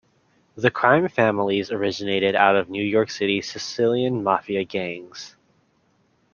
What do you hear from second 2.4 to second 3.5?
of New York City